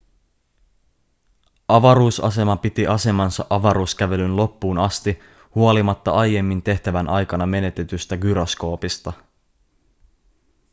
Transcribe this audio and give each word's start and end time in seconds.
avaruusasema 1.67 2.57
piti 2.57 2.87
asemansa 2.87 3.45
avaruuskävelyn 3.49 4.37
loppuun 4.37 4.77
asti 4.79 5.19
huolimatta 5.55 6.11
aiemmin 6.11 6.63
tehtävän 6.63 7.09
aikana 7.09 7.45
menetetystä 7.45 8.17
gyroskoopista 8.17 9.13